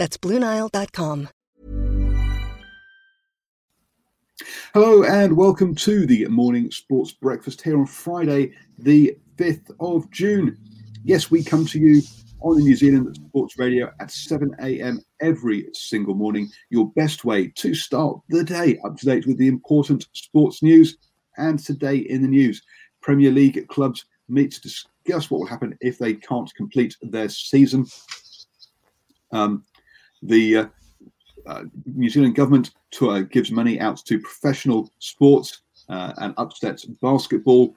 That's 0.00 0.16
BlueNile.com. 0.16 1.28
Hello 4.72 5.02
and 5.04 5.36
welcome 5.36 5.74
to 5.74 6.06
the 6.06 6.26
morning 6.28 6.70
sports 6.70 7.12
breakfast 7.12 7.60
here 7.60 7.78
on 7.78 7.84
Friday, 7.84 8.52
the 8.78 9.14
5th 9.36 9.70
of 9.78 10.10
June. 10.10 10.56
Yes, 11.04 11.30
we 11.30 11.44
come 11.44 11.66
to 11.66 11.78
you 11.78 12.00
on 12.40 12.56
the 12.56 12.62
New 12.62 12.76
Zealand 12.76 13.14
Sports 13.14 13.58
Radio 13.58 13.92
at 14.00 14.10
7 14.10 14.56
a.m. 14.62 15.02
every 15.20 15.68
single 15.74 16.14
morning. 16.14 16.48
Your 16.70 16.90
best 16.92 17.26
way 17.26 17.48
to 17.56 17.74
start 17.74 18.22
the 18.30 18.42
day 18.42 18.78
up 18.82 18.96
to 18.96 19.04
date 19.04 19.26
with 19.26 19.36
the 19.36 19.48
important 19.48 20.06
sports 20.14 20.62
news. 20.62 20.96
And 21.36 21.58
today 21.58 21.96
in 21.96 22.22
the 22.22 22.28
news, 22.28 22.62
Premier 23.02 23.32
League 23.32 23.68
clubs 23.68 24.06
meet 24.30 24.52
to 24.52 24.62
discuss 24.62 25.30
what 25.30 25.40
will 25.40 25.46
happen 25.46 25.76
if 25.82 25.98
they 25.98 26.14
can't 26.14 26.50
complete 26.54 26.96
their 27.02 27.28
season. 27.28 27.84
Um, 29.32 29.64
the 30.22 30.56
uh, 30.56 30.66
uh, 31.46 31.64
New 31.86 32.10
Zealand 32.10 32.34
government 32.34 32.72
to, 32.92 33.24
gives 33.24 33.50
money 33.50 33.80
out 33.80 33.98
to 34.06 34.20
professional 34.20 34.90
sports 34.98 35.62
uh, 35.88 36.12
and 36.18 36.34
upsets 36.36 36.84
basketball. 36.84 37.74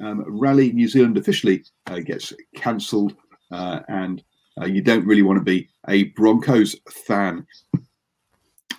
Um, 0.00 0.24
Rally 0.26 0.72
New 0.72 0.88
Zealand 0.88 1.16
officially 1.18 1.64
uh, 1.86 2.00
gets 2.00 2.32
cancelled, 2.56 3.14
and 3.50 4.22
you 4.66 4.82
don't 4.82 5.06
really 5.06 5.22
want 5.22 5.38
to 5.38 5.44
be 5.44 5.68
a 5.88 6.04
Broncos 6.04 6.76
fan. 6.90 7.46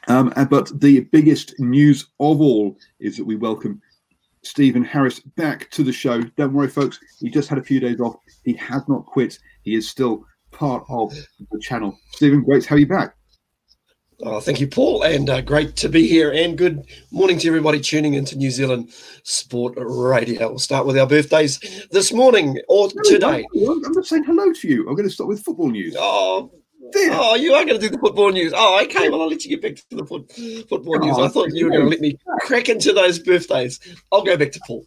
Um, 0.07 0.33
but 0.49 0.79
the 0.79 1.01
biggest 1.11 1.59
news 1.59 2.07
of 2.19 2.41
all 2.41 2.77
is 2.99 3.17
that 3.17 3.25
we 3.25 3.35
welcome 3.35 3.81
Stephen 4.43 4.83
Harris 4.83 5.19
back 5.19 5.71
to 5.71 5.83
the 5.83 5.91
show. 5.91 6.21
Don't 6.21 6.53
worry, 6.53 6.67
folks. 6.67 6.99
He 7.19 7.29
just 7.29 7.49
had 7.49 7.57
a 7.57 7.63
few 7.63 7.79
days 7.79 7.99
off. 7.99 8.17
He 8.43 8.53
has 8.53 8.87
not 8.87 9.05
quit. 9.05 9.39
He 9.63 9.73
is 9.73 9.89
still 9.89 10.25
part 10.55 10.83
of 10.89 11.13
the 11.51 11.59
channel. 11.59 11.97
Stephen, 12.11 12.43
great 12.43 12.63
to 12.63 12.69
have 12.69 12.79
you 12.79 12.87
back. 12.87 13.15
Oh, 14.23 14.39
thank 14.39 14.61
you, 14.61 14.67
Paul, 14.67 15.03
and 15.03 15.29
uh, 15.29 15.41
great 15.41 15.75
to 15.75 15.89
be 15.89 16.07
here. 16.07 16.31
And 16.31 16.57
good 16.57 16.85
morning 17.11 17.37
to 17.39 17.47
everybody 17.49 17.81
tuning 17.81 18.13
into 18.13 18.37
New 18.37 18.49
Zealand 18.49 18.89
Sport 19.23 19.73
Radio. 19.75 20.47
We'll 20.47 20.59
start 20.59 20.85
with 20.85 20.97
our 20.97 21.05
birthdays 21.05 21.59
this 21.91 22.13
morning 22.13 22.57
or 22.69 22.89
no, 22.95 23.03
today. 23.03 23.45
I'm 23.53 23.91
not 23.91 24.05
saying 24.05 24.23
hello 24.23 24.53
to 24.53 24.67
you. 24.69 24.87
I'm 24.87 24.95
going 24.95 25.07
to 25.07 25.13
start 25.13 25.27
with 25.27 25.43
football 25.43 25.69
news. 25.69 25.97
Oh, 25.99 26.49
oh, 26.95 27.35
you 27.35 27.53
are 27.53 27.65
going 27.65 27.77
to 27.77 27.89
do 27.89 27.89
the 27.89 27.99
football 27.99 28.31
news. 28.31 28.53
Oh, 28.55 28.81
okay. 28.85 29.09
Well, 29.09 29.21
I'll 29.21 29.27
let 29.27 29.43
you 29.43 29.49
get 29.49 29.61
back 29.61 29.75
to 29.89 29.95
the 29.97 30.05
foot, 30.05 30.31
football 30.69 30.95
oh, 30.95 31.05
news. 31.05 31.17
I 31.19 31.27
thought 31.27 31.53
you 31.53 31.65
were 31.65 31.71
going 31.71 31.83
to 31.83 31.89
let 31.89 31.99
me 31.99 32.17
crack 32.41 32.69
into 32.69 32.93
those 32.93 33.19
birthdays. 33.19 33.81
I'll 34.13 34.23
go 34.23 34.37
back 34.37 34.53
to 34.53 34.61
Paul. 34.65 34.85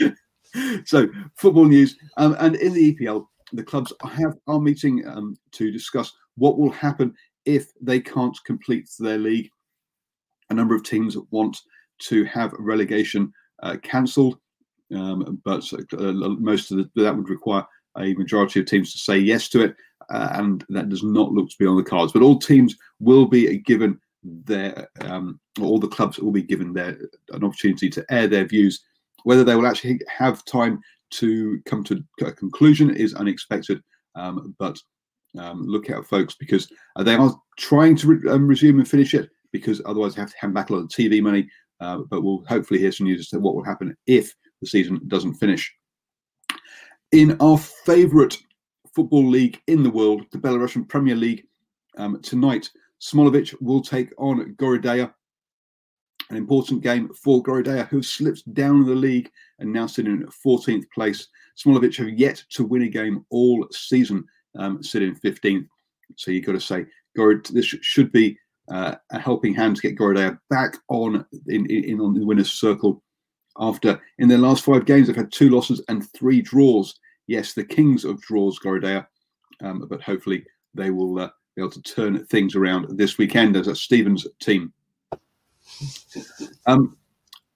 so, 0.84 1.08
football 1.34 1.64
news, 1.64 1.96
um, 2.18 2.36
and 2.38 2.54
in 2.54 2.72
the 2.72 2.94
EPL, 2.94 3.26
the 3.52 3.62
clubs 3.62 3.92
have 4.02 4.34
are 4.46 4.60
meeting 4.60 5.06
um, 5.06 5.36
to 5.52 5.70
discuss 5.70 6.12
what 6.36 6.58
will 6.58 6.70
happen 6.70 7.14
if 7.44 7.72
they 7.80 8.00
can't 8.00 8.36
complete 8.44 8.88
their 8.98 9.18
league. 9.18 9.50
A 10.50 10.54
number 10.54 10.74
of 10.74 10.82
teams 10.82 11.16
want 11.30 11.58
to 12.00 12.24
have 12.24 12.52
relegation 12.58 13.32
uh, 13.62 13.76
cancelled, 13.82 14.38
um, 14.94 15.40
but 15.44 15.64
uh, 15.72 16.12
most 16.12 16.70
of 16.70 16.78
the, 16.78 16.90
that 17.02 17.16
would 17.16 17.28
require 17.28 17.64
a 17.98 18.14
majority 18.14 18.60
of 18.60 18.66
teams 18.66 18.92
to 18.92 18.98
say 18.98 19.18
yes 19.18 19.48
to 19.48 19.62
it, 19.62 19.76
uh, 20.10 20.28
and 20.34 20.64
that 20.68 20.88
does 20.88 21.02
not 21.02 21.32
look 21.32 21.48
to 21.50 21.58
be 21.58 21.66
on 21.66 21.76
the 21.76 21.82
cards. 21.82 22.12
But 22.12 22.22
all 22.22 22.38
teams 22.38 22.76
will 23.00 23.26
be 23.26 23.58
given 23.58 23.98
their, 24.22 24.88
um, 25.00 25.40
all 25.60 25.78
the 25.78 25.88
clubs 25.88 26.18
will 26.18 26.32
be 26.32 26.42
given 26.42 26.72
their 26.72 26.98
an 27.32 27.44
opportunity 27.44 27.88
to 27.90 28.04
air 28.10 28.26
their 28.26 28.44
views. 28.44 28.84
Whether 29.24 29.44
they 29.44 29.56
will 29.56 29.66
actually 29.66 30.00
have 30.08 30.44
time 30.44 30.80
to 31.10 31.60
come 31.66 31.84
to 31.84 32.02
a 32.22 32.32
conclusion 32.32 32.94
is 32.94 33.14
unexpected, 33.14 33.80
um, 34.14 34.54
but 34.58 34.78
um, 35.38 35.62
look 35.66 35.90
out, 35.90 36.06
folks, 36.06 36.34
because 36.38 36.68
uh, 36.96 37.02
they 37.02 37.14
are 37.14 37.34
trying 37.58 37.96
to 37.96 38.06
re- 38.06 38.30
um, 38.30 38.46
resume 38.46 38.78
and 38.78 38.88
finish 38.88 39.14
it 39.14 39.28
because 39.52 39.80
otherwise 39.86 40.14
they 40.14 40.20
have 40.20 40.30
to 40.30 40.38
hand 40.38 40.54
back 40.54 40.70
a 40.70 40.74
lot 40.74 40.80
of 40.80 40.88
TV 40.88 41.22
money. 41.22 41.48
Uh, 41.80 41.98
but 42.10 42.22
we'll 42.22 42.44
hopefully 42.48 42.80
hear 42.80 42.90
some 42.90 43.06
news 43.06 43.20
as 43.20 43.28
to 43.28 43.38
what 43.38 43.54
will 43.54 43.64
happen 43.64 43.96
if 44.06 44.34
the 44.60 44.66
season 44.66 45.00
doesn't 45.06 45.34
finish. 45.34 45.72
In 47.12 47.36
our 47.40 47.56
favourite 47.56 48.36
football 48.94 49.26
league 49.26 49.60
in 49.68 49.82
the 49.82 49.90
world, 49.90 50.24
the 50.32 50.38
Belarusian 50.38 50.88
Premier 50.88 51.14
League, 51.14 51.44
um, 51.96 52.20
tonight 52.22 52.68
Smolovic 53.00 53.54
will 53.60 53.80
take 53.80 54.10
on 54.18 54.54
Gorodeya. 54.56 55.12
An 56.30 56.36
important 56.36 56.82
game 56.82 57.08
for 57.14 57.42
Gorodeya, 57.42 57.88
who 57.88 58.02
slipped 58.02 58.52
down 58.52 58.84
the 58.84 58.94
league 58.94 59.30
and 59.58 59.72
now 59.72 59.86
sitting 59.86 60.12
in 60.12 60.26
14th 60.26 60.84
place. 60.94 61.28
Smolovic 61.56 61.96
have 61.96 62.10
yet 62.10 62.42
to 62.50 62.64
win 62.64 62.82
a 62.82 62.88
game 62.88 63.24
all 63.30 63.66
season 63.70 64.24
um, 64.58 64.82
sitting 64.82 65.14
15th. 65.14 65.66
So 66.16 66.30
you've 66.30 66.44
got 66.44 66.52
to 66.52 66.60
say, 66.60 66.86
Gorod, 67.16 67.48
this 67.48 67.64
should 67.64 68.12
be 68.12 68.38
uh, 68.70 68.96
a 69.10 69.18
helping 69.18 69.54
hand 69.54 69.76
to 69.76 69.82
get 69.82 69.96
Gorodeya 69.96 70.38
back 70.50 70.76
on 70.88 71.24
in, 71.46 71.66
in, 71.66 71.84
in, 71.84 72.00
on 72.00 72.14
the 72.14 72.24
winners' 72.24 72.52
circle. 72.52 73.02
After 73.58 74.00
in 74.18 74.28
their 74.28 74.38
last 74.38 74.64
five 74.64 74.84
games, 74.84 75.06
they've 75.06 75.16
had 75.16 75.32
two 75.32 75.50
losses 75.50 75.82
and 75.88 76.08
three 76.12 76.42
draws. 76.42 76.98
Yes, 77.26 77.54
the 77.54 77.64
kings 77.64 78.04
of 78.04 78.20
draws, 78.20 78.58
Gorodeya, 78.58 79.06
um, 79.62 79.86
but 79.88 80.02
hopefully 80.02 80.44
they 80.74 80.90
will 80.90 81.18
uh, 81.18 81.30
be 81.56 81.62
able 81.62 81.70
to 81.72 81.82
turn 81.82 82.24
things 82.26 82.54
around 82.54 82.96
this 82.96 83.18
weekend 83.18 83.56
as 83.56 83.66
a 83.66 83.74
Stevens 83.74 84.26
team. 84.40 84.72
Um, 86.66 86.96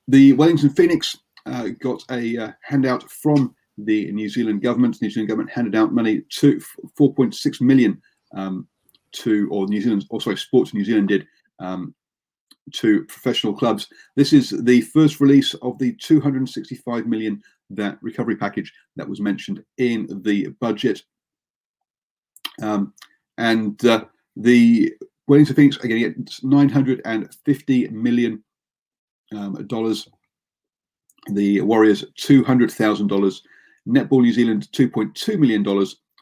the 0.08 0.32
Wellington 0.34 0.70
Phoenix 0.70 1.18
uh, 1.46 1.68
got 1.80 2.02
a 2.10 2.36
uh, 2.36 2.52
handout 2.62 3.10
from 3.10 3.54
the 3.78 4.10
New 4.12 4.28
Zealand 4.28 4.62
government. 4.62 4.98
The 4.98 5.06
New 5.06 5.10
Zealand 5.10 5.28
government 5.28 5.50
handed 5.50 5.74
out 5.74 5.92
money 5.92 6.22
to 6.38 6.60
4.6 6.98 7.60
million 7.60 8.00
um, 8.34 8.66
to, 9.12 9.48
or 9.50 9.66
New 9.66 9.80
Zealand, 9.80 10.06
or 10.10 10.20
sorry, 10.20 10.36
Sports 10.36 10.74
New 10.74 10.84
Zealand 10.84 11.08
did 11.08 11.26
um, 11.58 11.94
to 12.74 13.04
professional 13.04 13.54
clubs. 13.54 13.88
This 14.16 14.32
is 14.32 14.50
the 14.50 14.82
first 14.82 15.20
release 15.20 15.54
of 15.54 15.78
the 15.78 15.94
265 15.94 17.06
million 17.06 17.42
that 17.70 17.98
recovery 18.02 18.36
package 18.36 18.72
that 18.96 19.08
was 19.08 19.20
mentioned 19.20 19.64
in 19.78 20.06
the 20.22 20.48
budget. 20.60 21.02
Um, 22.60 22.92
and 23.38 23.84
uh, 23.86 24.04
the 24.36 24.94
Wellington 25.26 25.54
Phoenix 25.56 25.76
are 25.76 25.88
going 25.88 26.02
to 26.02 26.10
get 26.10 26.42
950 26.42 27.88
million 27.88 28.42
um, 29.36 29.66
dollars. 29.66 30.08
The 31.32 31.60
Warriors, 31.60 32.04
two 32.16 32.42
hundred 32.42 32.70
thousand 32.72 33.06
dollars. 33.06 33.42
Netball 33.88 34.22
New 34.22 34.32
Zealand, 34.32 34.68
$2.2 34.72 35.38
million, 35.38 35.66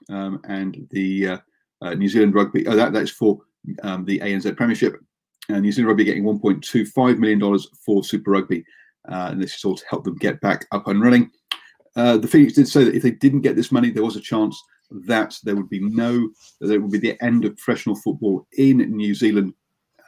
um, 0.08 0.40
and 0.48 0.86
the 0.90 1.28
uh, 1.28 1.38
uh, 1.82 1.94
New 1.94 2.08
Zealand 2.08 2.34
Rugby, 2.34 2.66
oh, 2.66 2.76
that, 2.76 2.92
that's 2.92 3.10
for 3.10 3.38
um, 3.82 4.04
the 4.04 4.18
ANZ 4.20 4.56
Premiership. 4.56 4.96
And 5.48 5.62
New 5.62 5.72
Zealand 5.72 5.88
Rugby 5.88 6.04
getting 6.04 6.24
$1.25 6.24 7.18
million 7.18 7.58
for 7.84 8.04
Super 8.04 8.30
Rugby. 8.30 8.64
Uh, 9.10 9.28
and 9.32 9.42
this 9.42 9.54
is 9.54 9.64
all 9.64 9.76
to 9.76 9.84
help 9.88 10.04
them 10.04 10.16
get 10.16 10.40
back 10.40 10.66
up 10.72 10.86
and 10.88 11.02
running. 11.02 11.30
uh, 11.96 12.16
the 12.16 12.28
Phoenix 12.28 12.54
did 12.54 12.68
say 12.68 12.84
that 12.84 12.94
if 12.94 13.02
they 13.02 13.10
didn't 13.10 13.40
get 13.40 13.56
this 13.56 13.72
money, 13.72 13.90
there 13.90 14.04
was 14.04 14.16
a 14.16 14.20
chance 14.20 14.62
that 14.90 15.38
there 15.44 15.56
would 15.56 15.68
be 15.68 15.80
no, 15.80 16.30
there 16.60 16.80
would 16.80 16.90
be 16.90 16.98
the 16.98 17.22
end 17.22 17.44
of 17.44 17.56
professional 17.56 17.96
football 17.96 18.46
in 18.52 18.78
New 18.78 19.14
Zealand, 19.14 19.54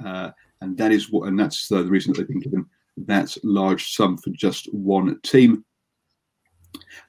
uh, 0.05 0.31
and 0.61 0.77
that 0.77 0.93
is 0.93 1.11
what, 1.11 1.29
and 1.29 1.39
that's 1.39 1.71
uh, 1.71 1.83
the 1.83 1.91
reason 1.91 2.13
that 2.13 2.19
they've 2.19 2.29
been 2.29 2.41
given 2.41 2.67
that 2.97 3.37
large 3.43 3.93
sum 3.95 4.19
for 4.19 4.31
just 4.31 4.73
one 4.73 5.19
team. 5.23 5.65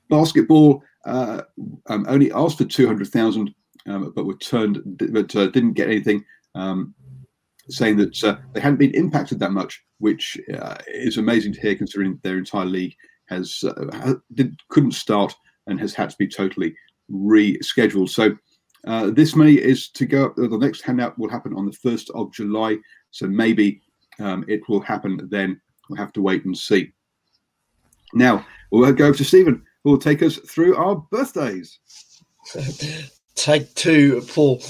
Basketball 0.09 0.81
uh, 1.05 1.41
um, 1.87 2.05
only 2.07 2.31
asked 2.31 2.57
for 2.57 2.65
two 2.65 2.87
hundred 2.87 3.07
thousand, 3.07 3.53
um, 3.87 4.13
but 4.15 4.25
were 4.25 4.37
turned, 4.37 4.81
but 5.11 5.35
uh, 5.35 5.47
didn't 5.47 5.73
get 5.73 5.89
anything. 5.89 6.23
Um, 6.55 6.93
saying 7.69 7.95
that 7.95 8.23
uh, 8.25 8.35
they 8.53 8.59
hadn't 8.59 8.77
been 8.77 8.93
impacted 8.93 9.39
that 9.39 9.53
much, 9.53 9.81
which 9.99 10.37
uh, 10.53 10.75
is 10.87 11.17
amazing 11.17 11.53
to 11.53 11.61
hear 11.61 11.75
considering 11.75 12.19
their 12.21 12.37
entire 12.37 12.65
league 12.65 12.93
has 13.29 13.63
did, 14.33 14.53
couldn't 14.67 14.91
start 14.91 15.33
and 15.67 15.79
has 15.79 15.93
had 15.93 16.09
to 16.09 16.15
be 16.17 16.27
totally 16.27 16.75
rescheduled. 17.11 18.09
So 18.09 18.35
uh, 18.85 19.11
this 19.11 19.35
money 19.35 19.55
is 19.55 19.89
to 19.89 20.05
go 20.05 20.25
up. 20.25 20.35
The 20.35 20.57
next 20.57 20.81
handout 20.81 21.17
will 21.17 21.29
happen 21.29 21.53
on 21.55 21.65
the 21.65 21.73
first 21.73 22.09
of 22.11 22.33
July. 22.33 22.77
So 23.11 23.27
maybe 23.27 23.81
um, 24.19 24.45
it 24.47 24.61
will 24.67 24.81
happen 24.81 25.27
then. 25.31 25.59
We'll 25.89 25.99
have 25.99 26.13
to 26.13 26.21
wait 26.21 26.45
and 26.45 26.57
see. 26.57 26.93
Now 28.13 28.45
we'll 28.71 28.91
go 28.93 29.07
over 29.07 29.17
to 29.17 29.25
Stephen, 29.25 29.63
who 29.83 29.91
will 29.91 29.97
take 29.97 30.21
us 30.21 30.37
through 30.37 30.75
our 30.75 30.95
birthdays. 31.11 31.79
Take 33.35 33.73
two, 33.75 34.21
Paul. 34.29 34.61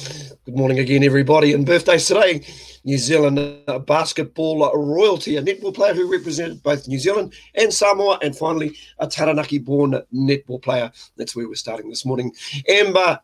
Good 0.45 0.55
morning 0.55 0.79
again, 0.79 1.03
everybody. 1.03 1.53
And 1.53 1.65
birthdays 1.65 2.07
today. 2.07 2.45
New 2.85 2.97
Zealand 2.97 3.65
basketball 3.85 4.71
royalty, 4.73 5.37
a 5.37 5.41
netball 5.41 5.73
player 5.73 5.93
who 5.93 6.11
represented 6.11 6.61
both 6.63 6.87
New 6.87 6.99
Zealand 6.99 7.33
and 7.55 7.73
Samoa, 7.73 8.19
and 8.21 8.35
finally 8.35 8.75
a 8.99 9.07
Taranaki 9.07 9.57
born 9.59 10.01
netball 10.13 10.61
player. 10.61 10.91
That's 11.15 11.35
where 11.35 11.47
we're 11.47 11.55
starting 11.55 11.89
this 11.89 12.05
morning. 12.05 12.33
Amber 12.67 13.19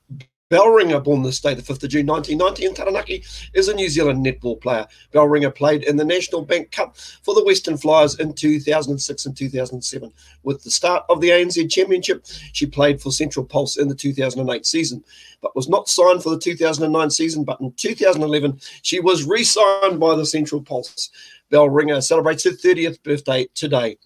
Bellringer, 0.50 1.00
born 1.00 1.22
this 1.22 1.40
day, 1.40 1.54
the 1.54 1.62
5th 1.62 1.84
of 1.84 1.92
June 1.92 2.08
1990 2.08 2.66
in 2.66 2.74
Taranaki, 2.74 3.24
is 3.54 3.68
a 3.68 3.74
New 3.76 3.88
Zealand 3.88 4.26
netball 4.26 4.60
player. 4.60 4.88
Bellringer 5.12 5.52
played 5.52 5.84
in 5.84 5.96
the 5.96 6.04
National 6.04 6.42
Bank 6.42 6.72
Cup 6.72 6.98
for 6.98 7.36
the 7.36 7.44
Western 7.44 7.78
Flyers 7.78 8.20
in 8.20 8.34
2006 8.34 9.26
and 9.28 9.38
2007. 9.38 10.12
With 10.42 10.64
the 10.64 10.72
start 10.72 11.06
of 11.08 11.22
the 11.22 11.30
ANZ 11.30 11.72
Championship, 11.72 12.26
she 12.52 12.66
played 12.66 13.00
for 13.00 13.12
Central 13.12 13.46
Pulse 13.46 13.78
in 13.78 13.90
the 13.90 13.96
2008 13.96 14.66
season, 14.66 15.04
but 15.40 15.56
was 15.56 15.70
not 15.70 15.88
signed 15.88 16.24
for 16.24 16.32
the 16.32 16.40
2009 16.40 17.12
season. 17.12 17.44
But 17.44 17.62
in 17.62 17.72
2011, 17.74 18.60
she 18.82 19.00
was 19.00 19.26
re 19.26 19.44
signed 19.44 20.00
by 20.00 20.16
the 20.16 20.26
Central 20.26 20.64
Pulse. 20.64 21.12
Bellringer 21.52 22.02
celebrates 22.02 22.44
her 22.46 22.52
30th 22.52 23.04
birthday 23.04 23.48
today. 23.54 23.98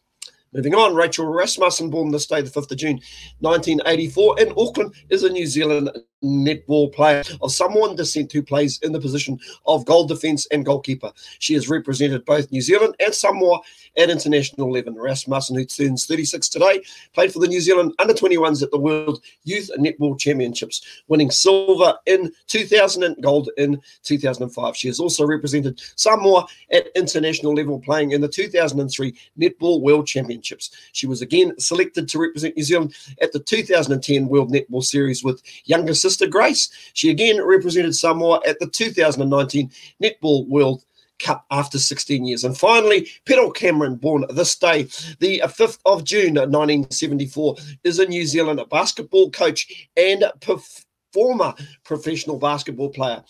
Moving 0.53 0.75
on, 0.75 0.93
Rachel 0.93 1.25
Rasmussen, 1.25 1.89
born 1.89 2.11
this 2.11 2.27
day, 2.27 2.41
the 2.41 2.49
5th 2.49 2.71
of 2.71 2.77
June, 2.77 2.99
1984, 3.39 4.39
in 4.39 4.53
Auckland, 4.55 4.93
is 5.09 5.23
a 5.23 5.29
New 5.29 5.47
Zealand 5.47 5.89
netball 6.23 6.93
player 6.93 7.23
of 7.41 7.51
Samoan 7.51 7.95
descent 7.95 8.31
who 8.31 8.41
plays 8.41 8.79
in 8.81 8.91
the 8.91 8.99
position 8.99 9.37
of 9.65 9.85
goal 9.85 10.05
defence 10.05 10.45
and 10.51 10.65
goalkeeper. 10.65 11.11
She 11.39 11.53
has 11.55 11.69
represented 11.69 12.25
both 12.25 12.51
New 12.51 12.61
Zealand 12.61 12.95
and 12.99 13.13
Samoa 13.13 13.59
at 13.97 14.09
international 14.09 14.71
level. 14.71 14.93
Rasmussen, 14.93 15.57
who 15.57 15.65
turns 15.65 16.05
36 16.05 16.49
today, 16.49 16.81
played 17.13 17.33
for 17.33 17.39
the 17.39 17.47
New 17.47 17.59
Zealand 17.59 17.93
under 17.99 18.13
21s 18.13 18.63
at 18.63 18.71
the 18.71 18.79
World 18.79 19.21
Youth 19.43 19.69
Netball 19.77 20.17
Championships, 20.17 20.81
winning 21.07 21.31
silver 21.31 21.95
in 22.05 22.31
2000 22.47 23.03
and 23.03 23.21
gold 23.21 23.49
in 23.57 23.81
2005. 24.03 24.77
She 24.77 24.87
has 24.87 24.99
also 24.99 25.25
represented 25.25 25.81
Samoa 25.95 26.45
at 26.71 26.87
international 26.95 27.53
level, 27.53 27.79
playing 27.79 28.11
in 28.11 28.21
the 28.21 28.27
2003 28.27 29.13
Netball 29.39 29.81
World 29.81 30.07
Championships. 30.43 30.71
She 30.91 31.07
was 31.07 31.21
again 31.21 31.57
selected 31.59 32.07
to 32.09 32.19
represent 32.19 32.55
New 32.55 32.63
Zealand 32.63 32.95
at 33.21 33.31
the 33.31 33.39
2010 33.39 34.27
World 34.27 34.51
Netball 34.51 34.83
Series 34.83 35.23
with 35.23 35.41
younger 35.65 35.93
sister 35.93 36.27
Grace. 36.27 36.69
She 36.93 37.09
again 37.09 37.43
represented 37.43 37.95
Samoa 37.95 38.41
at 38.47 38.59
the 38.59 38.67
2019 38.67 39.71
Netball 40.01 40.47
World 40.47 40.83
Cup 41.19 41.45
after 41.51 41.79
16 41.79 42.25
years. 42.25 42.43
And 42.43 42.57
finally, 42.57 43.07
Pero 43.25 43.51
Cameron, 43.51 43.95
born 43.95 44.25
this 44.31 44.55
day, 44.55 44.83
the 45.19 45.41
5th 45.45 45.79
of 45.85 46.03
June 46.03 46.33
1974, 46.33 47.55
is 47.83 47.99
a 47.99 48.05
New 48.05 48.25
Zealand 48.25 48.61
basketball 48.69 49.31
coach 49.31 49.87
and 49.95 50.25
former 51.13 51.53
professional 51.83 52.37
basketball 52.37 52.89
player, 52.89 53.23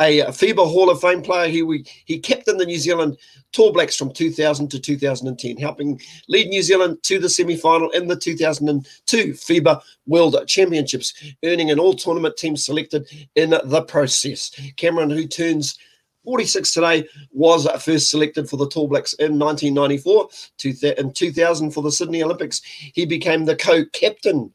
a 0.00 0.22
FIBA 0.22 0.66
Hall 0.66 0.90
of 0.90 1.00
Fame 1.00 1.22
player. 1.22 1.48
He 1.48 1.84
he 2.04 2.18
kept 2.18 2.48
in 2.48 2.56
the 2.56 2.66
New 2.66 2.78
Zealand 2.78 3.18
Tall 3.52 3.72
Blacks 3.72 3.96
from 3.96 4.12
2000 4.12 4.70
to 4.70 4.80
2010, 4.80 5.56
helping 5.58 6.00
lead 6.28 6.48
New 6.48 6.62
Zealand 6.62 7.02
to 7.04 7.18
the 7.18 7.28
semi-final 7.28 7.90
in 7.90 8.08
the 8.08 8.16
2002 8.16 9.32
FIBA 9.32 9.80
World 10.06 10.36
Championships, 10.46 11.14
earning 11.44 11.70
an 11.70 11.78
all-tournament 11.78 12.36
team 12.36 12.56
selected 12.56 13.06
in 13.34 13.50
the 13.50 13.82
process. 13.82 14.50
Cameron, 14.76 15.10
who 15.10 15.26
turns 15.26 15.78
46 16.24 16.72
today, 16.72 17.08
was 17.30 17.68
first 17.82 18.10
selected 18.10 18.50
for 18.50 18.56
the 18.56 18.68
Tall 18.68 18.88
Blacks 18.88 19.12
in 19.14 19.38
1994. 19.38 20.28
In 20.98 21.12
2000 21.12 21.70
for 21.70 21.82
the 21.82 21.92
Sydney 21.92 22.22
Olympics, 22.22 22.60
he 22.94 23.06
became 23.06 23.44
the 23.44 23.54
co-captain 23.54 24.52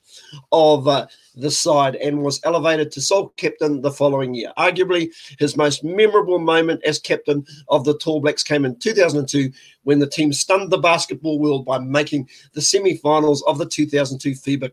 of 0.52 0.88
uh, 0.88 1.08
the 1.36 1.52
side 1.52 1.96
and 1.96 2.22
was 2.22 2.40
elevated 2.44 2.92
to 2.92 3.02
sole 3.02 3.30
captain 3.38 3.82
the 3.82 3.92
following 3.92 4.34
year. 4.34 4.52
Arguably, 4.58 5.10
his 5.40 5.56
most 5.56 5.84
memorable 5.84 6.40
moment 6.40 6.84
as 6.84 7.00
captain 7.00 7.46
of 7.70 7.86
the 7.86 7.98
Tall 7.98 8.20
Blacks 8.20 8.44
came 8.44 8.66
in 8.66 8.78
2002 8.78 9.52
when 9.84 10.00
the 10.00 10.08
team 10.08 10.34
stunned 10.34 10.72
the 10.72 10.78
basketball 10.78 11.40
world 11.40 11.66
by 11.66 11.80
making 11.80 12.30
the 12.54 12.62
semi-finals 12.62 13.44
of 13.44 13.58
the 13.58 13.66
2002 13.66 14.32
FIBA 14.32 14.72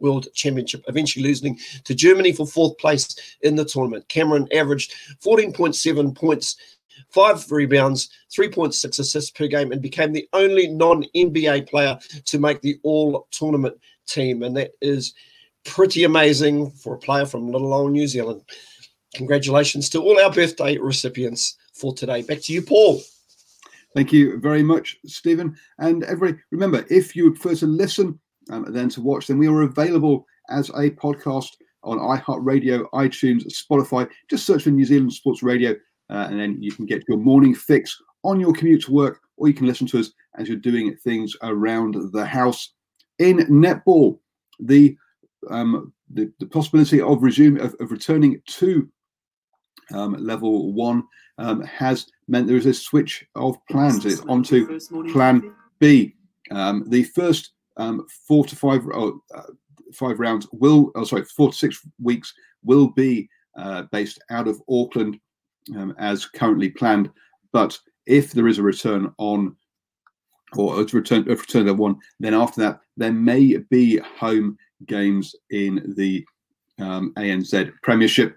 World 0.00 0.28
Championship, 0.34 0.84
eventually 0.88 1.24
losing 1.24 1.58
to 1.84 1.94
Germany 1.94 2.32
for 2.32 2.46
fourth 2.46 2.78
place 2.78 3.16
in 3.42 3.56
the 3.56 3.64
tournament. 3.64 4.08
Cameron 4.08 4.48
averaged 4.52 4.94
14.7 5.24 6.16
points, 6.16 6.56
five 7.10 7.50
rebounds, 7.50 8.10
3.6 8.36 8.98
assists 8.98 9.30
per 9.30 9.46
game, 9.46 9.72
and 9.72 9.82
became 9.82 10.12
the 10.12 10.28
only 10.32 10.68
non 10.68 11.04
NBA 11.14 11.68
player 11.68 11.98
to 12.26 12.38
make 12.38 12.60
the 12.60 12.78
all 12.82 13.26
tournament 13.30 13.76
team. 14.06 14.42
And 14.42 14.56
that 14.56 14.72
is 14.80 15.14
pretty 15.64 16.04
amazing 16.04 16.70
for 16.70 16.94
a 16.94 16.98
player 16.98 17.26
from 17.26 17.50
little 17.50 17.72
old 17.72 17.92
New 17.92 18.06
Zealand. 18.06 18.42
Congratulations 19.14 19.88
to 19.90 20.02
all 20.02 20.20
our 20.20 20.32
birthday 20.32 20.76
recipients 20.78 21.56
for 21.74 21.94
today. 21.94 22.22
Back 22.22 22.42
to 22.42 22.52
you, 22.52 22.62
Paul. 22.62 23.00
Thank 23.94 24.12
you 24.12 24.38
very 24.38 24.62
much, 24.62 24.96
Stephen. 25.06 25.56
And 25.78 26.04
everybody, 26.04 26.42
remember, 26.50 26.84
if 26.90 27.16
you 27.16 27.30
prefer 27.32 27.54
to 27.56 27.66
listen 27.66 28.20
um, 28.50 28.66
then 28.68 28.88
to 28.90 29.00
watch 29.00 29.26
them. 29.26 29.38
We 29.38 29.48
are 29.48 29.62
available 29.62 30.26
as 30.50 30.68
a 30.70 30.90
podcast 30.90 31.50
on 31.84 31.98
iHeartRadio, 31.98 32.88
iTunes, 32.92 33.44
Spotify. 33.46 34.08
Just 34.28 34.46
search 34.46 34.64
for 34.64 34.70
New 34.70 34.84
Zealand 34.84 35.12
Sports 35.12 35.42
Radio, 35.42 35.72
uh, 36.10 36.26
and 36.30 36.38
then 36.38 36.60
you 36.60 36.72
can 36.72 36.86
get 36.86 37.04
your 37.08 37.18
morning 37.18 37.54
fix 37.54 37.96
on 38.24 38.40
your 38.40 38.52
commute 38.52 38.84
to 38.84 38.92
work, 38.92 39.20
or 39.36 39.48
you 39.48 39.54
can 39.54 39.66
listen 39.66 39.86
to 39.88 40.00
us 40.00 40.10
as 40.36 40.48
you're 40.48 40.56
doing 40.56 40.96
things 40.96 41.34
around 41.42 41.96
the 42.12 42.24
house. 42.24 42.72
In 43.18 43.38
netball, 43.38 44.18
the 44.60 44.96
um, 45.50 45.92
the, 46.10 46.32
the 46.38 46.46
possibility 46.46 47.00
of 47.00 47.22
resume 47.22 47.60
of, 47.60 47.74
of 47.80 47.90
returning 47.90 48.40
to 48.46 48.88
um, 49.92 50.14
level 50.14 50.72
one 50.72 51.02
um, 51.38 51.62
has 51.62 52.06
meant 52.26 52.46
there 52.46 52.56
is 52.56 52.66
a 52.66 52.74
switch 52.74 53.24
of 53.34 53.56
plans. 53.70 54.04
It's 54.04 54.20
onto 54.22 54.78
plan 55.12 55.54
B. 55.78 56.14
Um, 56.50 56.84
the 56.88 57.04
first 57.04 57.52
um, 57.76 58.06
four 58.26 58.44
to 58.44 58.56
five 58.56 58.86
oh, 58.92 59.20
uh, 59.34 59.42
five 59.94 60.18
rounds 60.18 60.46
will 60.52 60.90
oh 60.94 61.04
sorry 61.04 61.24
four 61.24 61.50
to 61.50 61.56
six 61.56 61.80
weeks 62.02 62.34
will 62.64 62.88
be 62.88 63.28
uh, 63.56 63.82
based 63.92 64.20
out 64.30 64.48
of 64.48 64.60
Auckland 64.68 65.18
um, 65.76 65.94
as 65.98 66.26
currently 66.26 66.70
planned. 66.70 67.10
But 67.52 67.78
if 68.06 68.32
there 68.32 68.48
is 68.48 68.58
a 68.58 68.62
return 68.62 69.12
on 69.18 69.56
or 70.56 70.80
a 70.80 70.84
return 70.84 71.30
a 71.30 71.36
return 71.36 71.66
to 71.66 71.74
one, 71.74 71.96
then 72.20 72.34
after 72.34 72.60
that 72.62 72.80
there 72.96 73.12
may 73.12 73.56
be 73.70 73.98
home 73.98 74.56
games 74.86 75.34
in 75.50 75.94
the 75.96 76.24
um, 76.78 77.12
ANZ 77.16 77.72
Premiership, 77.82 78.36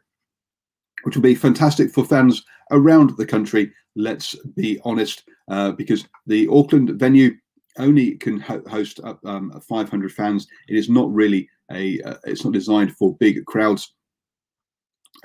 which 1.03 1.15
will 1.15 1.21
be 1.21 1.35
fantastic 1.35 1.91
for 1.91 2.05
fans 2.05 2.43
around 2.71 3.15
the 3.17 3.25
country. 3.25 3.71
Let's 3.95 4.35
be 4.55 4.79
honest, 4.85 5.23
uh, 5.49 5.71
because 5.71 6.07
the 6.25 6.47
Auckland 6.47 6.91
venue 6.91 7.35
only 7.77 8.15
can 8.15 8.39
ho- 8.39 8.63
host 8.67 8.99
up 9.03 9.19
um, 9.25 9.51
500 9.67 10.11
fans. 10.11 10.47
It 10.67 10.77
is 10.77 10.89
not 10.89 11.11
really 11.13 11.49
a. 11.71 12.01
Uh, 12.01 12.15
it's 12.25 12.43
not 12.43 12.53
designed 12.53 12.95
for 12.95 13.15
big 13.17 13.45
crowds. 13.45 13.93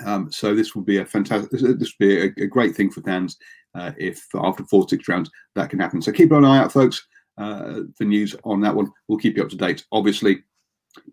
Um, 0.05 0.31
so 0.31 0.55
this 0.55 0.75
will 0.75 0.83
be 0.83 0.99
a 0.99 1.07
fantastic. 1.07 1.51
This 1.51 1.63
will 1.63 1.77
be 2.01 2.19
a, 2.21 2.45
a 2.45 2.47
great 2.47 2.75
thing 2.75 2.91
for 2.91 3.01
fans 3.03 3.37
uh, 3.75 3.93
if 3.99 4.27
after 4.35 4.65
four 4.65 4.89
six 4.89 5.09
rounds 5.09 5.31
that 5.55 5.71
can 5.71 5.79
happen. 5.79 6.03
So 6.03 6.13
keep 6.13 6.33
an 6.33 6.45
eye 6.45 6.59
out, 6.59 6.73
folks, 6.73 7.07
uh, 7.39 7.81
for 7.97 8.05
news 8.05 8.35
on 8.45 8.61
that 8.63 8.75
one. 8.75 8.91
We'll 9.09 9.19
keep 9.19 9.37
you 9.37 9.43
up 9.43 9.51
to 9.51 9.57
date, 9.57 9.85
obviously. 9.93 10.43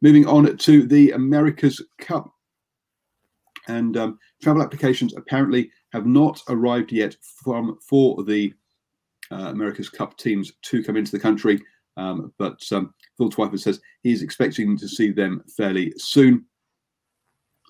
Moving 0.02 0.26
on 0.26 0.58
to 0.58 0.88
the 0.88 1.12
America's 1.12 1.82
Cup, 2.00 2.32
and 3.68 3.98
um, 3.98 4.20
travel 4.42 4.62
applications 4.62 5.16
apparently 5.16 5.72
have 5.92 6.06
not 6.06 6.42
arrived 6.50 6.92
yet 6.92 7.16
from 7.44 7.78
for 7.88 8.24
the 8.24 8.54
uh, 9.32 9.50
America's 9.50 9.90
Cup 9.90 10.18
teams 10.18 10.52
to 10.64 10.84
come 10.84 10.98
into 10.98 11.12
the 11.12 11.20
country. 11.20 11.62
Um, 11.96 12.34
but 12.38 12.62
um, 12.72 12.94
Phil 13.18 13.30
Twyford 13.30 13.60
says 13.60 13.80
he's 14.02 14.24
expecting 14.24 14.78
to 14.78 14.88
see 14.88 15.12
them 15.12 15.44
fairly 15.56 15.94
soon. 15.98 16.46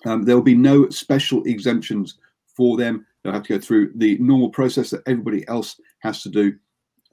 Um, 0.06 0.22
there 0.22 0.34
will 0.36 0.42
be 0.42 0.54
no 0.54 0.88
special 0.88 1.42
exemptions 1.44 2.18
for 2.56 2.76
them. 2.76 3.06
They'll 3.22 3.32
have 3.32 3.44
to 3.44 3.58
go 3.58 3.58
through 3.58 3.92
the 3.96 4.18
normal 4.18 4.50
process 4.50 4.90
that 4.90 5.02
everybody 5.06 5.46
else 5.48 5.80
has 6.00 6.22
to 6.22 6.28
do, 6.28 6.54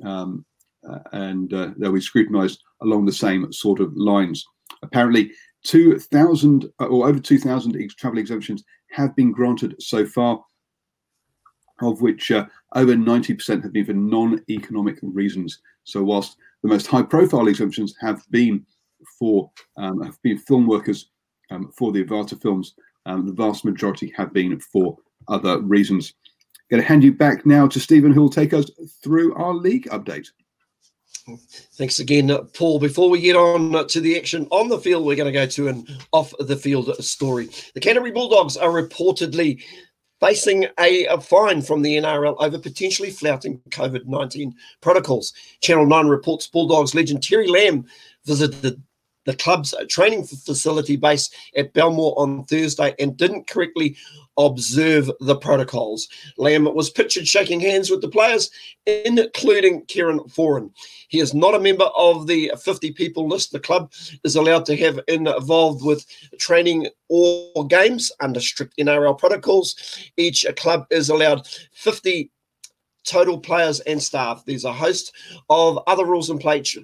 um, 0.03 0.46
uh, 0.89 1.00
and 1.13 1.53
uh, 1.53 1.72
they'll 1.77 1.93
be 1.93 2.01
scrutinised 2.01 2.62
along 2.81 3.05
the 3.05 3.13
same 3.13 3.51
sort 3.53 3.79
of 3.79 3.96
lines. 3.96 4.46
Apparently, 4.83 5.31
2,000 5.63 6.65
uh, 6.79 6.85
or 6.85 7.07
over 7.07 7.19
2,000 7.19 7.89
travel 7.97 8.19
exemptions 8.19 8.63
have 8.91 9.15
been 9.15 9.31
granted 9.31 9.75
so 9.79 10.05
far, 10.05 10.43
of 11.81 12.01
which 12.01 12.31
uh, 12.31 12.45
over 12.75 12.93
90% 12.93 13.63
have 13.63 13.73
been 13.73 13.85
for 13.85 13.93
non 13.93 14.41
economic 14.49 14.97
reasons. 15.01 15.59
So, 15.83 16.03
whilst 16.03 16.37
the 16.63 16.69
most 16.69 16.87
high 16.87 17.03
profile 17.03 17.47
exemptions 17.47 17.95
have 18.01 18.23
been 18.31 18.65
for 19.17 19.51
um, 19.77 20.01
have 20.01 20.21
been 20.21 20.37
film 20.37 20.67
workers 20.67 21.09
um, 21.49 21.71
for 21.77 21.91
the 21.91 22.01
Avatar 22.01 22.37
films, 22.39 22.75
um, 23.05 23.25
the 23.25 23.33
vast 23.33 23.65
majority 23.65 24.13
have 24.15 24.33
been 24.33 24.59
for 24.59 24.97
other 25.27 25.59
reasons. 25.61 26.13
Going 26.69 26.81
to 26.81 26.87
hand 26.87 27.03
you 27.03 27.11
back 27.11 27.45
now 27.45 27.67
to 27.67 27.79
Stephen, 27.79 28.13
who 28.13 28.21
will 28.21 28.29
take 28.29 28.53
us 28.53 28.69
through 29.03 29.35
our 29.35 29.53
league 29.53 29.89
update. 29.89 30.27
Thanks 31.73 32.00
again, 32.00 32.35
Paul. 32.53 32.79
Before 32.79 33.09
we 33.09 33.21
get 33.21 33.35
on 33.35 33.88
to 33.88 34.00
the 34.00 34.17
action 34.17 34.47
on 34.51 34.69
the 34.69 34.79
field, 34.79 35.05
we're 35.05 35.15
going 35.15 35.31
to 35.31 35.39
go 35.39 35.45
to 35.45 35.67
an 35.67 35.85
off 36.11 36.33
the 36.39 36.55
field 36.55 36.95
story. 37.03 37.50
The 37.73 37.79
Canterbury 37.79 38.11
Bulldogs 38.11 38.57
are 38.57 38.69
reportedly 38.69 39.61
facing 40.19 40.67
a, 40.79 41.05
a, 41.07 41.19
fine 41.19 41.61
from 41.61 41.81
the 41.81 41.97
NRL 41.97 42.35
over 42.39 42.59
potentially 42.59 43.09
flouting 43.09 43.59
COVID 43.69 44.05
19 44.05 44.53
protocols. 44.79 45.33
Channel 45.61 45.88
9 45.88 46.07
reports 46.07 46.47
Bulldogs 46.47 46.95
legend 46.95 47.23
Terry 47.23 47.47
Lamb 47.47 47.85
visited 48.25 48.81
the 49.25 49.35
club's 49.35 49.73
training 49.89 50.23
facility 50.23 50.95
base 50.95 51.29
at 51.55 51.73
Belmore 51.73 52.13
on 52.17 52.43
Thursday 52.45 52.95
and 52.99 53.17
didn't 53.17 53.47
correctly 53.47 53.95
observe 54.37 55.11
the 55.19 55.35
protocols. 55.35 56.07
Lamb 56.37 56.65
was 56.73 56.89
pictured 56.89 57.27
shaking 57.27 57.59
hands 57.59 57.89
with 57.89 58.01
the 58.01 58.07
players, 58.07 58.49
including 58.85 59.85
Kieran 59.85 60.19
Foran. 60.21 60.71
He 61.09 61.19
is 61.19 61.33
not 61.33 61.53
a 61.53 61.59
member 61.59 61.89
of 61.97 62.27
the 62.27 62.51
50 62.59 62.91
people 62.93 63.27
list 63.27 63.51
the 63.51 63.59
club 63.59 63.91
is 64.23 64.35
allowed 64.35 64.65
to 64.67 64.77
have 64.77 64.99
involved 65.07 65.85
with 65.85 66.05
training 66.39 66.87
or 67.09 67.67
games 67.67 68.11
under 68.21 68.39
strict 68.39 68.77
NRL 68.77 69.17
protocols. 69.17 69.75
Each 70.17 70.45
club 70.55 70.85
is 70.89 71.09
allowed 71.09 71.47
50 71.73 72.31
total 73.03 73.39
players 73.39 73.79
and 73.81 74.01
staff. 74.01 74.43
There's 74.46 74.65
a 74.65 74.74
host 74.74 75.13
of 75.50 75.79
other 75.88 76.05
rules 76.05 76.29
in 76.29 76.38
place, 76.39 76.77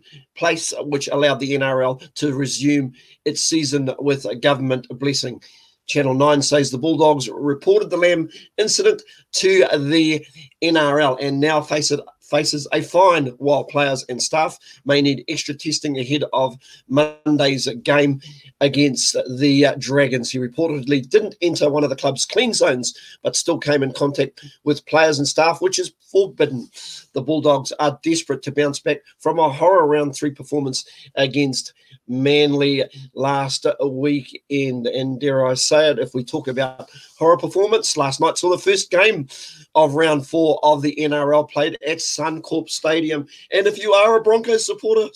which 0.80 1.08
allowed 1.08 1.40
the 1.40 1.56
NRL 1.56 2.14
to 2.16 2.34
resume 2.34 2.94
its 3.26 3.42
season 3.42 3.94
with 4.00 4.26
a 4.26 4.36
government 4.36 4.88
blessing. 4.90 5.42
Channel 5.88 6.16
9 6.16 6.42
says 6.42 6.70
the 6.70 6.78
Bulldogs 6.78 7.30
reported 7.30 7.90
the 7.90 7.98
Lamb 7.98 8.30
incident 8.58 9.02
to 9.34 9.66
the 9.78 10.26
NRL 10.62 11.18
and 11.22 11.40
now 11.40 11.62
face 11.62 11.92
it 11.92 12.02
faces 12.30 12.68
a 12.74 12.82
fine, 12.82 13.28
while 13.38 13.64
players 13.64 14.06
and 14.10 14.22
staff 14.22 14.58
may 14.86 15.02
need 15.02 15.24
extra 15.28 15.54
testing 15.54 15.98
ahead 15.98 16.24
of 16.34 16.58
Monday's 16.88 17.68
game 17.84 18.22
against 18.62 19.16
the 19.38 19.66
uh, 19.66 19.76
Dragons. 19.78 20.32
He 20.32 20.40
reportedly 20.40 21.08
didn't 21.08 21.36
enter 21.42 21.70
one 21.70 21.84
of 21.84 21.90
the 21.90 21.96
club's 21.96 22.26
clean 22.26 22.54
zones, 22.54 22.98
but 23.24 23.36
still 23.36 23.58
came 23.58 23.84
in 23.84 23.94
contact 23.94 24.44
with 24.64 24.86
players 24.86 25.18
and 25.20 25.28
staff, 25.28 25.62
which 25.62 25.80
is 25.80 25.94
forbidden. 26.12 26.70
The 27.14 27.22
Bulldogs 27.22 27.72
are 27.80 28.00
desperate 28.04 28.42
to 28.44 28.52
bounce 28.52 28.80
back 28.80 29.00
from 29.20 29.40
a 29.40 29.50
horror 29.50 29.88
round 29.88 30.16
three 30.16 30.32
performance 30.32 30.86
against 31.16 31.74
Manly 32.08 32.84
last 33.14 33.66
weekend. 33.86 34.88
And 34.88 35.20
dare 35.20 35.46
I 35.46 35.56
say 35.56 35.92
it, 35.92 36.00
if 36.00 36.14
we 36.14 36.24
talk 36.24 36.48
about 36.48 36.90
horror 37.18 37.38
performance, 37.38 37.98
last 37.98 38.22
night 38.22 38.38
saw 38.38 38.50
the 38.50 38.58
first 38.58 38.90
game 38.92 39.28
of 39.76 39.96
round 39.96 40.28
four 40.28 40.60
of 40.64 40.82
the 40.82 40.96
NRL 41.00 41.50
played 41.50 41.78
at 41.86 41.98
Suncorp 41.98 42.70
Stadium. 42.70 43.28
And 43.52 43.68
if 43.68 43.78
you 43.78 43.94
are 43.94 44.18
a 44.18 44.22
Broncos 44.22 44.66
supporter, 44.66 45.08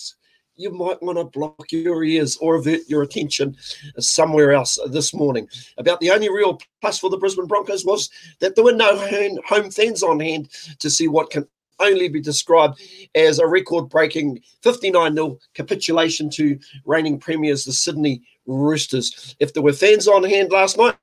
you 0.55 0.69
might 0.71 1.01
want 1.01 1.17
to 1.17 1.24
block 1.24 1.71
your 1.71 2.03
ears 2.03 2.38
or 2.38 2.55
avert 2.55 2.81
your 2.88 3.01
attention 3.01 3.55
somewhere 3.98 4.51
else 4.51 4.77
this 4.89 5.13
morning. 5.13 5.48
About 5.77 6.00
the 6.00 6.12
only 6.12 6.29
real 6.29 6.60
plus 6.81 7.00
for 7.00 7.10
the 7.10 7.17
Brisbane 7.17 7.48
Broncos 7.48 7.86
was 7.86 8.10
that 8.39 8.55
there 8.55 8.63
were 8.63 8.71
no 8.71 8.98
home 9.48 9.71
fans 9.71 10.03
on 10.03 10.19
hand 10.19 10.50
to 10.79 10.89
see 10.89 11.07
what 11.07 11.31
can 11.31 11.48
only 11.81 12.07
be 12.07 12.21
described 12.21 12.81
as 13.15 13.39
a 13.39 13.47
record 13.47 13.89
breaking 13.89 14.41
59 14.63 15.13
0 15.15 15.38
capitulation 15.53 16.29
to 16.31 16.57
reigning 16.85 17.19
premiers, 17.19 17.65
the 17.65 17.73
Sydney 17.73 18.21
Roosters. 18.45 19.35
If 19.39 19.53
there 19.53 19.63
were 19.63 19.73
fans 19.73 20.07
on 20.07 20.23
hand 20.23 20.51
last 20.51 20.77
night, 20.77 20.95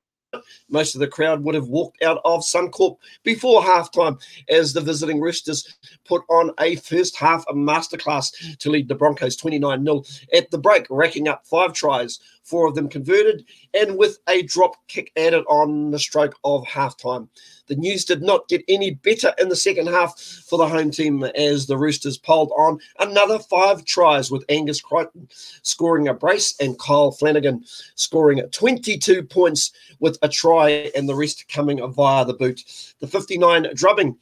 most 0.69 0.95
of 0.95 0.99
the 0.99 1.07
crowd 1.07 1.43
would 1.43 1.55
have 1.55 1.67
walked 1.67 2.03
out 2.03 2.21
of 2.25 2.41
Suncorp 2.41 2.97
before 3.23 3.61
halftime 3.61 4.19
as 4.49 4.73
the 4.73 4.81
visiting 4.81 5.19
Roosters 5.19 5.77
put 6.05 6.23
on 6.29 6.51
a 6.59 6.75
first 6.77 7.17
half 7.17 7.45
masterclass 7.47 8.57
to 8.57 8.69
lead 8.69 8.87
the 8.87 8.95
Broncos 8.95 9.35
29 9.35 9.83
0 9.83 10.03
at 10.33 10.51
the 10.51 10.57
break, 10.57 10.85
racking 10.89 11.27
up 11.27 11.45
five 11.45 11.73
tries, 11.73 12.19
four 12.43 12.67
of 12.67 12.75
them 12.75 12.89
converted, 12.89 13.45
and 13.73 13.97
with 13.97 14.19
a 14.27 14.43
drop 14.43 14.75
kick 14.87 15.11
added 15.17 15.43
on 15.47 15.91
the 15.91 15.99
stroke 15.99 16.35
of 16.43 16.63
halftime. 16.65 17.27
The 17.67 17.75
news 17.75 18.05
did 18.05 18.23
not 18.23 18.47
get 18.47 18.63
any 18.67 18.91
better 18.91 19.33
in 19.39 19.49
the 19.49 19.55
second 19.55 19.87
half 19.87 20.19
for 20.19 20.57
the 20.57 20.67
home 20.67 20.89
team 20.89 21.23
as 21.23 21.67
the 21.67 21.77
Roosters 21.77 22.17
piled 22.17 22.51
on 22.57 22.79
another 22.99 23.37
five 23.39 23.85
tries 23.85 24.31
with 24.31 24.43
Angus 24.49 24.81
Crichton 24.81 25.27
scoring 25.61 26.07
a 26.07 26.13
brace 26.13 26.55
and 26.59 26.79
Kyle 26.79 27.11
Flanagan 27.11 27.63
scoring 27.93 28.41
22 28.51 29.23
points 29.23 29.71
with 29.99 30.17
a 30.21 30.29
try 30.29 30.91
and 30.95 31.07
the 31.07 31.15
rest 31.15 31.47
coming 31.47 31.85
via 31.91 32.25
the 32.25 32.33
boot. 32.33 32.63
The 32.99 33.07
59 33.07 33.67
drubbing 33.73 34.17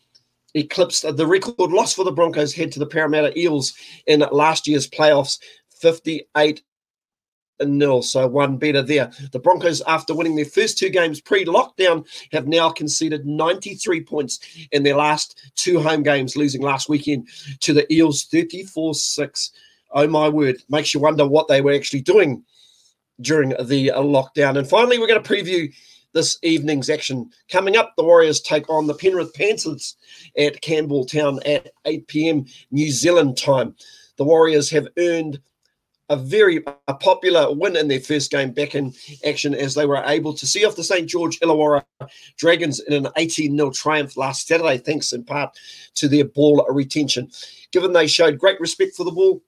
eclipsed 0.53 1.05
the 1.15 1.27
record 1.27 1.71
loss 1.71 1.93
for 1.93 2.03
the 2.03 2.11
Broncos 2.11 2.53
head 2.53 2.71
to 2.71 2.79
the 2.79 2.85
Parramatta 2.85 3.37
Eels 3.37 3.73
in 4.07 4.23
last 4.31 4.67
year's 4.67 4.87
playoffs 4.87 5.39
58 5.69 6.63
nil. 7.65 8.01
So 8.01 8.27
one 8.27 8.57
better 8.57 8.81
there. 8.81 9.11
The 9.31 9.39
Broncos, 9.39 9.81
after 9.81 10.13
winning 10.13 10.35
their 10.35 10.45
first 10.45 10.77
two 10.77 10.89
games 10.89 11.21
pre-lockdown, 11.21 12.05
have 12.31 12.47
now 12.47 12.69
conceded 12.69 13.25
93 13.25 14.01
points 14.01 14.39
in 14.71 14.83
their 14.83 14.95
last 14.95 15.51
two 15.55 15.79
home 15.79 16.03
games, 16.03 16.35
losing 16.35 16.61
last 16.61 16.89
weekend 16.89 17.27
to 17.61 17.73
the 17.73 17.91
Eels 17.91 18.27
34-6. 18.27 19.51
Oh 19.91 20.07
my 20.07 20.29
word, 20.29 20.61
makes 20.69 20.93
you 20.93 20.99
wonder 20.99 21.25
what 21.25 21.47
they 21.47 21.61
were 21.61 21.73
actually 21.73 22.01
doing 22.01 22.43
during 23.21 23.53
the 23.65 23.91
uh, 23.91 24.01
lockdown. 24.01 24.57
And 24.57 24.67
finally, 24.67 24.99
we're 24.99 25.07
going 25.07 25.21
to 25.21 25.29
preview 25.29 25.73
this 26.13 26.37
evening's 26.41 26.89
action. 26.89 27.29
Coming 27.49 27.77
up, 27.77 27.93
the 27.95 28.03
Warriors 28.03 28.41
take 28.41 28.69
on 28.69 28.87
the 28.87 28.93
Penrith 28.93 29.33
Panthers 29.33 29.95
at 30.37 30.61
Campbelltown 30.61 31.39
at 31.45 31.71
8 31.85 32.07
p.m. 32.07 32.45
New 32.71 32.91
Zealand 32.91 33.37
time. 33.37 33.75
The 34.17 34.23
Warriors 34.23 34.69
have 34.71 34.87
earned 34.97 35.39
a 36.09 36.15
very 36.15 36.63
a 36.87 36.93
popular 36.93 37.53
win 37.53 37.75
in 37.75 37.87
their 37.87 37.99
first 37.99 38.31
game 38.31 38.51
back 38.51 38.75
in 38.75 38.93
action 39.25 39.53
as 39.53 39.75
they 39.75 39.85
were 39.85 40.01
able 40.05 40.33
to 40.33 40.47
see 40.47 40.65
off 40.65 40.75
the 40.75 40.83
St. 40.83 41.07
George 41.07 41.39
Illawarra 41.41 41.83
Dragons 42.37 42.79
in 42.79 43.05
an 43.05 43.11
18 43.17 43.57
0 43.57 43.71
triumph 43.71 44.15
last 44.15 44.47
Saturday, 44.47 44.77
thanks 44.77 45.11
in 45.11 45.23
part 45.23 45.57
to 45.95 46.07
their 46.07 46.25
ball 46.25 46.65
retention. 46.69 47.29
Given 47.71 47.91
they 47.91 48.07
showed 48.07 48.39
great 48.39 48.59
respect 48.59 48.95
for 48.95 49.03
the 49.03 49.11
ball, 49.11 49.41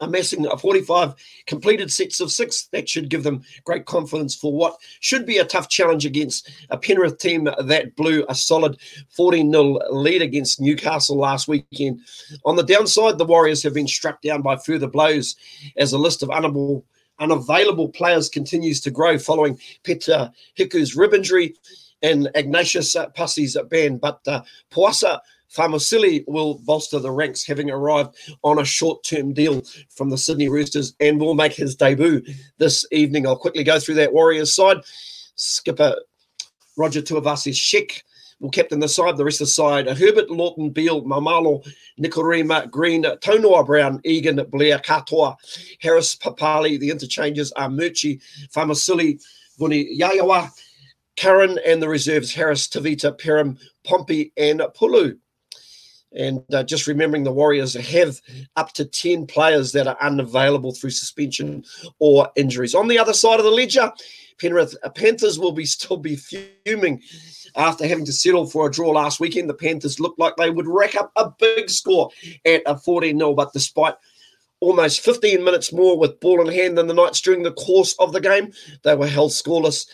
amassing 0.00 0.46
45 0.48 1.14
completed 1.46 1.90
sets 1.90 2.20
of 2.20 2.30
six. 2.30 2.68
That 2.72 2.88
should 2.88 3.08
give 3.08 3.22
them 3.22 3.42
great 3.64 3.86
confidence 3.86 4.34
for 4.34 4.52
what 4.52 4.76
should 5.00 5.26
be 5.26 5.38
a 5.38 5.44
tough 5.44 5.68
challenge 5.68 6.06
against 6.06 6.50
a 6.70 6.78
Penrith 6.78 7.18
team 7.18 7.48
that 7.58 7.96
blew 7.96 8.24
a 8.28 8.34
solid 8.34 8.78
14 9.10 9.50
0 9.50 9.78
lead 9.90 10.22
against 10.22 10.60
Newcastle 10.60 11.16
last 11.16 11.48
weekend. 11.48 12.00
On 12.44 12.56
the 12.56 12.62
downside, 12.62 13.18
the 13.18 13.24
Warriors 13.24 13.62
have 13.62 13.74
been 13.74 13.88
struck 13.88 14.22
down 14.22 14.42
by 14.42 14.56
further 14.56 14.88
blows 14.88 15.36
as 15.76 15.92
a 15.92 15.98
list 15.98 16.22
of 16.22 16.30
unavailable, 16.30 16.84
unavailable 17.18 17.88
players 17.88 18.28
continues 18.28 18.80
to 18.80 18.90
grow 18.90 19.18
following 19.18 19.58
Peter 19.82 20.30
Hiku's 20.56 20.96
rib 20.96 21.14
injury 21.14 21.54
and 22.02 22.28
Agnatius 22.34 22.94
Paasi's 23.16 23.56
ban. 23.68 23.98
But 23.98 24.20
uh, 24.26 24.42
Poasa 24.70 25.20
Faamausili 25.54 26.24
will 26.26 26.58
bolster 26.64 26.98
the 26.98 27.10
ranks, 27.10 27.46
having 27.46 27.70
arrived 27.70 28.14
on 28.42 28.58
a 28.58 28.64
short 28.64 29.02
term 29.02 29.32
deal 29.32 29.62
from 29.90 30.10
the 30.10 30.18
Sydney 30.18 30.48
Roosters 30.48 30.94
and 31.00 31.20
will 31.20 31.34
make 31.34 31.54
his 31.54 31.74
debut 31.74 32.22
this 32.58 32.84
evening. 32.92 33.26
I'll 33.26 33.36
quickly 33.36 33.64
go 33.64 33.80
through 33.80 33.96
that 33.96 34.12
Warriors 34.12 34.52
side. 34.54 34.78
Skipper 35.36 35.94
Roger 36.76 37.00
Tuivasa-Sheck 37.00 38.02
will 38.40 38.50
captain 38.50 38.80
the 38.80 38.88
side. 38.88 39.16
The 39.16 39.24
rest 39.24 39.40
of 39.40 39.46
the 39.46 39.52
side 39.52 39.88
Herbert, 39.88 40.30
Lawton, 40.30 40.70
Beale, 40.70 41.02
Maumalo, 41.02 41.66
Nikorima, 42.00 42.70
Green, 42.70 43.02
Tonoa 43.02 43.64
Brown, 43.64 44.00
Egan, 44.04 44.44
Blair, 44.50 44.78
Katoa, 44.78 45.36
Harris, 45.80 46.14
Papali. 46.14 46.78
The 46.78 46.90
interchanges 46.90 47.52
are 47.52 47.68
Murchie, 47.68 48.20
Faamausili, 48.52 49.20
Vuni 49.58 49.98
Yayawa, 49.98 50.50
Karen, 51.16 51.58
and 51.66 51.82
the 51.82 51.88
reserves 51.88 52.32
Harris, 52.32 52.68
Tavita, 52.68 53.18
Perim, 53.18 53.58
Pompey, 53.84 54.32
and 54.36 54.60
Pulu. 54.60 55.16
And 56.14 56.42
uh, 56.52 56.62
just 56.62 56.86
remembering 56.86 57.24
the 57.24 57.32
Warriors 57.32 57.74
have 57.74 58.20
up 58.56 58.72
to 58.74 58.84
10 58.84 59.26
players 59.26 59.72
that 59.72 59.86
are 59.86 59.98
unavailable 60.00 60.72
through 60.72 60.90
suspension 60.90 61.64
or 61.98 62.30
injuries. 62.34 62.74
On 62.74 62.88
the 62.88 62.98
other 62.98 63.12
side 63.12 63.38
of 63.38 63.44
the 63.44 63.50
ledger, 63.50 63.92
Penrith 64.40 64.74
uh, 64.82 64.88
Panthers 64.90 65.38
will 65.38 65.52
be 65.52 65.66
still 65.66 65.96
be 65.96 66.16
fuming 66.16 67.02
after 67.56 67.86
having 67.86 68.06
to 68.06 68.12
settle 68.12 68.46
for 68.46 68.66
a 68.66 68.70
draw 68.70 68.90
last 68.90 69.20
weekend. 69.20 69.50
The 69.50 69.54
Panthers 69.54 70.00
looked 70.00 70.18
like 70.18 70.36
they 70.36 70.50
would 70.50 70.66
rack 70.66 70.94
up 70.94 71.12
a 71.16 71.30
big 71.38 71.68
score 71.68 72.10
at 72.44 72.62
a 72.66 72.76
14 72.76 73.18
0, 73.18 73.34
but 73.34 73.52
despite 73.52 73.94
almost 74.60 75.00
15 75.00 75.42
minutes 75.44 75.72
more 75.72 75.98
with 75.98 76.20
ball 76.20 76.40
in 76.40 76.52
hand 76.52 76.76
than 76.76 76.86
the 76.86 76.94
Knights 76.94 77.20
during 77.20 77.42
the 77.42 77.52
course 77.52 77.94
of 77.98 78.12
the 78.12 78.20
game. 78.20 78.52
They 78.82 78.94
were 78.94 79.06
held 79.06 79.30
scoreless 79.30 79.86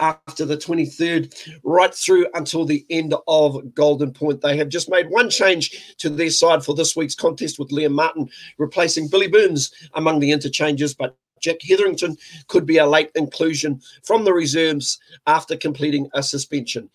after 0.00 0.44
the 0.44 0.56
23rd, 0.56 1.60
right 1.64 1.94
through 1.94 2.26
until 2.34 2.64
the 2.64 2.86
end 2.90 3.14
of 3.26 3.74
Golden 3.74 4.12
Point. 4.12 4.40
They 4.40 4.56
have 4.56 4.68
just 4.68 4.90
made 4.90 5.10
one 5.10 5.30
change 5.30 5.96
to 5.98 6.08
their 6.08 6.30
side 6.30 6.64
for 6.64 6.74
this 6.74 6.94
week's 6.94 7.14
contest 7.14 7.58
with 7.58 7.70
Liam 7.70 7.92
Martin 7.92 8.28
replacing 8.58 9.08
Billy 9.08 9.28
Burns 9.28 9.72
among 9.94 10.20
the 10.20 10.30
interchanges, 10.30 10.94
but 10.94 11.16
Jack 11.42 11.56
Hetherington 11.60 12.16
could 12.48 12.64
be 12.64 12.78
a 12.78 12.86
late 12.86 13.10
inclusion 13.14 13.80
from 14.04 14.24
the 14.24 14.32
reserves 14.32 14.98
after 15.26 15.56
completing 15.56 16.08
a 16.14 16.22
suspension. 16.22 16.88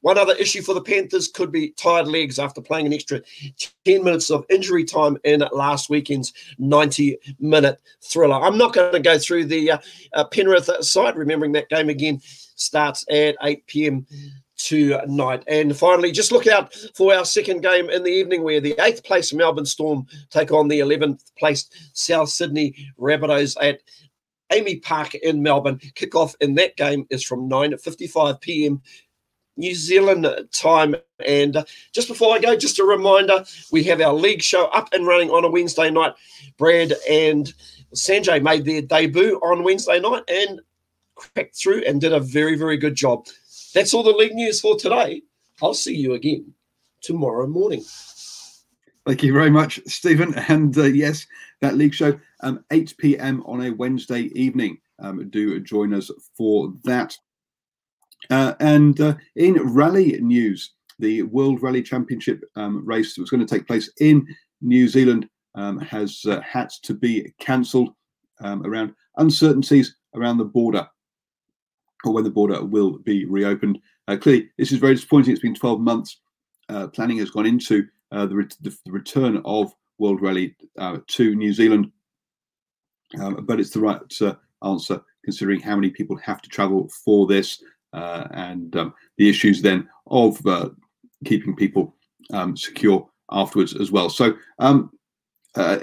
One 0.00 0.18
other 0.18 0.34
issue 0.34 0.62
for 0.62 0.74
the 0.74 0.82
Panthers 0.82 1.28
could 1.28 1.50
be 1.50 1.70
tired 1.70 2.08
legs 2.08 2.38
after 2.38 2.60
playing 2.60 2.86
an 2.86 2.92
extra 2.92 3.22
10 3.84 4.04
minutes 4.04 4.30
of 4.30 4.44
injury 4.50 4.84
time 4.84 5.16
in 5.24 5.44
last 5.52 5.88
weekend's 5.88 6.32
90 6.58 7.16
minute 7.40 7.80
thriller. 8.02 8.36
I'm 8.36 8.58
not 8.58 8.74
going 8.74 8.92
to 8.92 9.00
go 9.00 9.18
through 9.18 9.46
the 9.46 9.72
uh, 9.72 9.78
uh, 10.12 10.24
Penrith 10.24 10.68
side, 10.84 11.16
remembering 11.16 11.52
that 11.52 11.68
game 11.68 11.88
again 11.88 12.20
starts 12.56 13.04
at 13.10 13.36
8 13.42 13.66
p.m 13.66 14.06
tonight. 14.62 15.42
And 15.46 15.76
finally, 15.76 16.12
just 16.12 16.32
look 16.32 16.46
out 16.46 16.74
for 16.94 17.14
our 17.14 17.24
second 17.24 17.62
game 17.62 17.90
in 17.90 18.02
the 18.02 18.10
evening 18.10 18.42
where 18.42 18.60
the 18.60 18.74
eighth 18.80 19.04
place 19.04 19.32
Melbourne 19.32 19.66
Storm 19.66 20.06
take 20.30 20.52
on 20.52 20.68
the 20.68 20.80
11th 20.80 21.32
placed 21.38 21.74
South 21.96 22.28
Sydney 22.28 22.74
Rabbitohs 22.98 23.56
at 23.60 23.80
AAMI 24.52 24.82
Park 24.82 25.14
in 25.14 25.42
Melbourne. 25.42 25.78
Kickoff 25.78 26.34
in 26.40 26.54
that 26.54 26.76
game 26.76 27.06
is 27.10 27.24
from 27.24 27.48
9.55 27.48 28.40
p.m. 28.40 28.82
New 29.56 29.74
Zealand 29.74 30.26
time. 30.52 30.94
And 31.26 31.56
uh, 31.56 31.64
just 31.92 32.08
before 32.08 32.34
I 32.34 32.38
go, 32.38 32.56
just 32.56 32.78
a 32.78 32.84
reminder 32.84 33.44
we 33.70 33.82
have 33.84 34.00
our 34.00 34.14
league 34.14 34.42
show 34.42 34.66
up 34.66 34.92
and 34.92 35.06
running 35.06 35.30
on 35.30 35.44
a 35.44 35.50
Wednesday 35.50 35.90
night. 35.90 36.14
Brad 36.56 36.92
and 37.08 37.52
Sanjay 37.94 38.42
made 38.42 38.64
their 38.64 38.82
debut 38.82 39.38
on 39.42 39.64
Wednesday 39.64 40.00
night 40.00 40.22
and 40.28 40.60
cracked 41.14 41.56
through 41.56 41.82
and 41.86 42.00
did 42.00 42.12
a 42.12 42.20
very, 42.20 42.56
very 42.56 42.76
good 42.76 42.94
job. 42.94 43.26
That's 43.74 43.94
all 43.94 44.02
the 44.02 44.10
league 44.10 44.34
news 44.34 44.60
for 44.60 44.76
today. 44.76 45.22
I'll 45.62 45.74
see 45.74 45.96
you 45.96 46.14
again 46.14 46.52
tomorrow 47.00 47.46
morning. 47.46 47.84
Thank 49.06 49.22
you 49.22 49.32
very 49.32 49.50
much, 49.50 49.80
Stephen. 49.86 50.34
And 50.48 50.76
uh, 50.76 50.84
yes, 50.84 51.26
that 51.60 51.76
league 51.76 51.94
show, 51.94 52.18
um, 52.40 52.64
8 52.70 52.94
p.m. 52.98 53.42
on 53.46 53.64
a 53.64 53.70
Wednesday 53.70 54.30
evening. 54.34 54.78
Um, 54.98 55.28
do 55.30 55.58
join 55.60 55.92
us 55.94 56.10
for 56.36 56.72
that. 56.84 57.16
Uh, 58.30 58.54
and 58.60 59.00
uh, 59.00 59.14
in 59.34 59.54
rally 59.74 60.20
news, 60.20 60.74
the 61.00 61.22
World 61.22 61.62
Rally 61.62 61.82
Championship 61.82 62.44
um, 62.54 62.86
race 62.86 63.14
that 63.14 63.20
was 63.20 63.30
going 63.30 63.44
to 63.44 63.54
take 63.54 63.66
place 63.66 63.90
in 64.00 64.24
New 64.60 64.86
Zealand 64.86 65.28
um, 65.56 65.78
has 65.80 66.22
uh, 66.26 66.40
had 66.40 66.70
to 66.84 66.94
be 66.94 67.32
cancelled 67.40 67.90
um, 68.40 68.64
around 68.64 68.94
uncertainties 69.16 69.96
around 70.14 70.38
the 70.38 70.44
border 70.44 70.88
or 72.04 72.12
when 72.12 72.24
the 72.24 72.30
border 72.30 72.64
will 72.64 72.98
be 72.98 73.24
reopened. 73.24 73.78
Uh, 74.08 74.16
clearly, 74.16 74.50
this 74.58 74.72
is 74.72 74.78
very 74.78 74.94
disappointing. 74.94 75.32
It's 75.32 75.42
been 75.42 75.54
12 75.54 75.80
months. 75.80 76.20
Uh, 76.68 76.88
planning 76.88 77.18
has 77.18 77.30
gone 77.30 77.46
into 77.46 77.86
uh, 78.12 78.26
the, 78.26 78.36
re- 78.36 78.48
the, 78.60 78.76
return 78.86 79.40
of 79.44 79.72
World 79.98 80.22
Rally 80.22 80.56
uh, 80.78 80.98
to 81.08 81.34
New 81.34 81.52
Zealand, 81.52 81.90
um, 83.20 83.44
but 83.46 83.60
it's 83.60 83.70
the 83.70 83.80
right 83.80 84.00
uh, 84.20 84.34
answer 84.64 85.00
considering 85.24 85.60
how 85.60 85.76
many 85.76 85.90
people 85.90 86.16
have 86.16 86.42
to 86.42 86.48
travel 86.48 86.90
for 87.04 87.26
this 87.26 87.62
uh, 87.92 88.26
and 88.32 88.74
um, 88.76 88.94
the 89.18 89.28
issues 89.28 89.62
then 89.62 89.88
of 90.08 90.40
keeping 91.24 91.54
people 91.54 91.94
um, 92.32 92.56
secure 92.56 93.08
afterwards 93.30 93.76
as 93.76 93.92
well. 93.92 94.10
So, 94.10 94.34
um, 94.58 94.90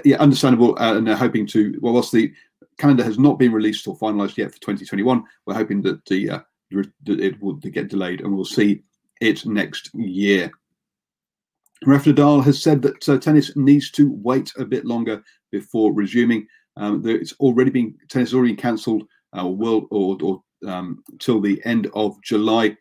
yeah, 0.04 0.16
understandable, 0.18 0.76
and 0.76 1.06
they're 1.06 1.16
hoping 1.16 1.46
to. 1.48 1.78
Well, 1.80 1.94
whilst 1.94 2.12
the 2.12 2.32
calendar 2.80 3.04
has 3.04 3.18
not 3.18 3.38
been 3.38 3.52
released 3.52 3.86
or 3.86 3.96
finalised 3.98 4.36
yet 4.36 4.52
for 4.52 4.60
2021. 4.60 5.22
We're 5.46 5.54
hoping 5.54 5.82
that 5.82 6.04
the 6.06 6.30
uh, 6.30 6.40
it 6.70 7.40
will 7.42 7.54
get 7.54 7.88
delayed 7.88 8.20
and 8.20 8.34
we'll 8.34 8.44
see 8.44 8.82
it 9.20 9.44
next 9.44 9.90
year. 9.94 10.50
Raf 11.84 12.04
Nadal 12.04 12.44
has 12.44 12.62
said 12.62 12.82
that 12.82 13.08
uh, 13.08 13.18
tennis 13.18 13.54
needs 13.56 13.90
to 13.92 14.10
wait 14.12 14.52
a 14.58 14.64
bit 14.64 14.84
longer 14.84 15.22
before 15.50 15.92
resuming. 15.92 16.46
Um, 16.76 17.02
it's 17.06 17.34
already 17.40 17.70
been 17.70 17.96
tennis 18.08 18.34
already 18.34 18.54
cancelled 18.54 19.04
uh, 19.36 19.46
or, 19.46 19.86
or 19.90 20.42
um, 20.66 21.02
till 21.18 21.40
the 21.40 21.60
end 21.64 21.88
of 21.94 22.22
July 22.22 22.76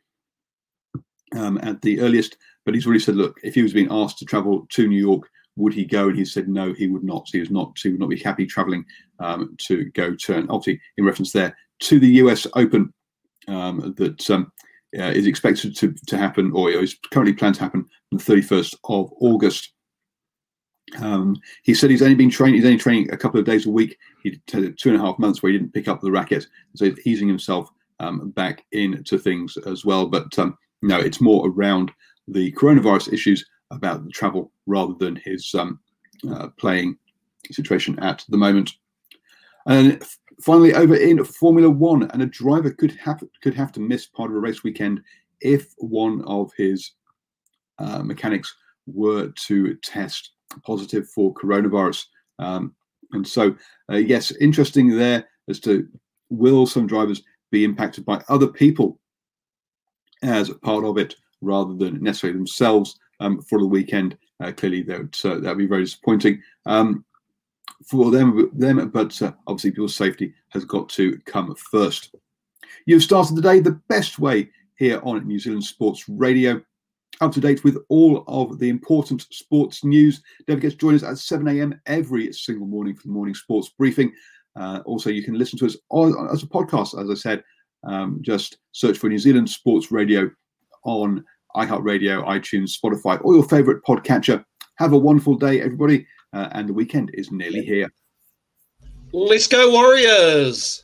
um, 1.36 1.60
at 1.64 1.82
the 1.82 2.00
earliest. 2.02 2.38
But 2.66 2.76
he's 2.76 2.86
already 2.86 3.00
said, 3.00 3.16
look, 3.16 3.40
if 3.44 3.56
he 3.56 3.64
was 3.64 3.74
being 3.74 3.88
asked 3.90 4.20
to 4.20 4.26
travel 4.26 4.68
to 4.70 4.88
New 4.88 5.00
York 5.00 5.30
would 5.60 5.74
he 5.74 5.86
go? 5.86 6.08
And 6.08 6.18
he 6.18 6.26
said 6.26 6.48
no, 6.48 6.74
he 6.74 6.88
would 6.88 7.04
not. 7.04 7.28
He 7.32 7.40
was 7.40 7.52
not. 7.52 7.78
He 7.78 7.90
would 7.90 8.00
not 8.00 8.10
be 8.10 8.20
happy 8.20 8.46
travelling 8.46 8.86
um, 9.20 9.56
to 9.68 9.86
go. 9.92 10.16
And 10.30 10.50
obviously, 10.50 10.82
in 10.98 11.06
reference 11.06 11.32
there 11.32 11.56
to 11.82 12.00
the 12.00 12.08
U.S. 12.08 12.48
Open 12.56 12.94
um, 13.48 13.94
that 13.98 14.30
um, 14.30 14.52
uh, 14.98 15.04
is 15.04 15.28
expected 15.28 15.76
to 15.78 15.94
to 16.08 16.18
happen, 16.18 16.52
or 16.54 16.72
is 16.72 16.98
currently 17.12 17.34
planned 17.34 17.56
to 17.56 17.62
happen 17.62 17.86
on 18.12 18.18
the 18.18 18.24
31st 18.24 18.76
of 18.86 19.12
August. 19.20 19.74
Um, 20.98 21.36
he 21.64 21.76
said 21.76 21.92
he's 21.92 22.02
only 22.02 22.16
been 22.16 22.32
training. 22.32 22.56
He's 22.56 22.66
only 22.66 22.80
training 22.80 23.12
a 23.12 23.18
couple 23.18 23.40
of 23.40 23.46
days 23.46 23.68
a 23.68 23.72
week. 23.72 23.98
He 24.24 24.42
had 24.52 24.78
two 24.78 24.90
and 24.90 24.96
a 24.96 25.06
half 25.06 25.20
months 25.20 25.44
where 25.44 25.52
he 25.52 25.58
didn't 25.58 25.74
pick 25.74 25.88
up 25.88 26.02
the 26.02 26.12
racket, 26.12 26.48
so 26.76 26.86
he's 26.86 27.06
easing 27.06 27.28
himself 27.28 27.70
um, 28.00 28.32
back 28.32 28.66
into 28.72 29.20
things 29.20 29.58
as 29.68 29.86
well. 29.86 30.08
But 30.08 30.38
um, 30.40 30.58
no, 30.82 31.00
it's 31.00 31.22
more 31.22 31.48
around 31.48 31.92
the 32.28 32.52
coronavirus 32.54 33.14
issues 33.14 33.46
about 33.72 34.04
the 34.04 34.12
travel 34.12 34.52
rather 34.66 34.94
than 34.94 35.16
his 35.18 35.54
um, 35.56 35.80
uh, 36.30 36.48
playing 36.58 36.98
situation 37.52 37.98
at 38.00 38.26
the 38.30 38.38
moment. 38.38 38.74
And 39.68 40.04
finally, 40.42 40.74
over 40.74 40.96
in 40.96 41.24
Formula 41.24 41.70
One, 41.70 42.04
and 42.12 42.22
a 42.22 42.28
driver 42.28 42.72
could 42.72 42.96
have 42.98 43.24
could 43.42 43.54
have 43.54 43.72
to 43.74 43.80
miss 43.80 44.08
part 44.08 44.32
of 44.32 44.38
a 44.38 44.40
race 44.40 44.64
weekend 44.64 45.02
if 45.42 45.74
one 45.78 46.24
of 46.26 46.52
his 46.58 46.92
uh, 47.78 48.04
mechanics 48.04 48.56
were 48.88 49.30
to 49.48 49.76
test 49.76 50.32
positive 50.66 51.10
for 51.10 51.34
coronavirus. 51.34 52.06
Um, 52.40 52.76
and 53.12 53.28
so, 53.28 53.56
uh, 53.92 53.98
yes, 53.98 54.32
interesting 54.32 54.98
there 54.98 55.28
as 55.48 55.60
to 55.62 55.88
will 56.30 56.66
some 56.66 56.88
drivers 56.88 57.24
be 57.52 57.64
impacted 57.64 58.06
by 58.06 58.22
other 58.30 58.48
people 58.48 59.00
as 60.22 60.50
part 60.50 60.84
of 60.84 60.98
it 60.98 61.16
rather 61.42 61.74
than 61.74 62.04
necessarily 62.04 62.38
themselves 62.38 63.00
um, 63.20 63.42
for 63.42 63.60
the 63.60 63.66
weekend. 63.66 64.18
Uh, 64.42 64.52
clearly, 64.52 64.82
that 64.84 65.00
would, 65.00 65.18
uh, 65.26 65.40
that 65.40 65.50
would 65.50 65.58
be 65.58 65.66
very 65.66 65.84
disappointing 65.84 66.42
um, 66.66 67.04
for 67.90 68.12
them. 68.12 68.50
Them, 68.54 68.90
but 68.90 69.22
uh, 69.22 69.34
obviously, 69.48 69.72
people's 69.72 69.96
safety 69.96 70.34
has 70.50 70.66
got 70.66 70.90
to 70.90 71.18
come 71.26 71.54
first. 71.56 72.16
You've 72.86 73.04
started 73.04 73.36
the 73.36 73.42
day 73.42 73.60
the 73.60 73.80
best 73.90 74.20
way 74.20 74.50
here 74.76 75.02
on 75.04 75.28
New 75.28 75.40
Zealand 75.40 75.64
Sports 75.64 76.08
Radio. 76.08 76.62
Up 77.22 77.34
to 77.34 77.42
date 77.42 77.66
with 77.66 77.78
all 77.90 78.24
of 78.28 78.60
the 78.60 78.70
important 78.70 79.28
sports 79.30 79.84
news. 79.84 80.22
Don't 80.48 80.58
forget 80.58 80.72
to 80.72 80.78
join 80.78 80.96
us 80.96 81.04
at 81.04 81.18
7 81.18 81.46
a.m. 81.50 81.80
every 81.86 82.32
single 82.32 82.66
morning 82.66 82.96
for 82.96 83.04
the 83.04 83.14
morning 83.14 83.36
sports 83.36 83.70
briefing. 83.78 84.14
Uh, 84.58 84.80
also, 84.86 85.10
you 85.10 85.24
can 85.24 85.38
listen 85.38 85.60
to 85.60 85.66
us 85.66 85.76
as 85.76 86.44
a 86.44 86.48
podcast, 86.48 87.02
as 87.02 87.10
I 87.10 87.14
said. 87.16 87.44
Um, 87.84 88.20
just 88.22 88.58
search 88.72 88.98
for 88.98 89.10
New 89.10 89.18
Zealand 89.18 89.50
Sports 89.50 89.92
Radio 89.92 90.32
on 90.84 91.26
iHeartRadio, 91.56 92.26
iTunes, 92.26 92.78
Spotify, 92.78 93.20
or 93.24 93.34
your 93.34 93.44
favorite 93.44 93.84
podcatcher. 93.84 94.44
Have 94.76 94.94
a 94.94 94.98
wonderful 94.98 95.36
day, 95.36 95.62
everybody. 95.62 96.06
Uh, 96.34 96.50
and 96.52 96.70
the 96.70 96.74
weekend 96.74 97.12
is 97.14 97.32
nearly 97.32 97.64
here. 97.64 97.92
Let's 99.12 99.48
go, 99.48 99.72
Warriors! 99.72 100.84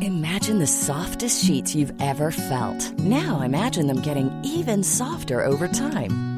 Imagine 0.00 0.60
the 0.60 0.66
softest 0.66 1.44
sheets 1.44 1.74
you've 1.74 1.92
ever 2.00 2.30
felt. 2.30 2.92
Now 2.98 3.40
imagine 3.40 3.86
them 3.88 4.00
getting 4.00 4.30
even 4.44 4.82
softer 4.82 5.44
over 5.44 5.66
time. 5.66 6.37